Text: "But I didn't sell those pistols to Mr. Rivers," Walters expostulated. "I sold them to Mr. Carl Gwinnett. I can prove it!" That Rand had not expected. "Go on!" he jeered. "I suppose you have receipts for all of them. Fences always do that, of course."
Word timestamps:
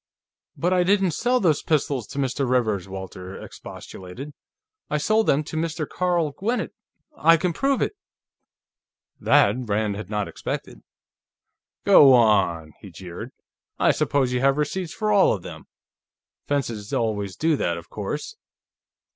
"But 0.57 0.73
I 0.73 0.81
didn't 0.83 1.11
sell 1.11 1.39
those 1.39 1.61
pistols 1.61 2.07
to 2.07 2.17
Mr. 2.17 2.49
Rivers," 2.49 2.89
Walters 2.89 3.45
expostulated. 3.45 4.33
"I 4.89 4.97
sold 4.97 5.27
them 5.27 5.43
to 5.43 5.55
Mr. 5.55 5.87
Carl 5.87 6.31
Gwinnett. 6.31 6.71
I 7.15 7.37
can 7.37 7.53
prove 7.53 7.83
it!" 7.83 7.95
That 9.19 9.55
Rand 9.69 9.95
had 9.95 10.09
not 10.09 10.27
expected. 10.27 10.81
"Go 11.85 12.13
on!" 12.15 12.71
he 12.79 12.89
jeered. 12.89 13.29
"I 13.77 13.91
suppose 13.91 14.33
you 14.33 14.39
have 14.39 14.57
receipts 14.57 14.91
for 14.91 15.11
all 15.11 15.33
of 15.33 15.43
them. 15.43 15.67
Fences 16.47 16.91
always 16.91 17.35
do 17.35 17.55
that, 17.57 17.77
of 17.77 17.91
course." 17.91 18.37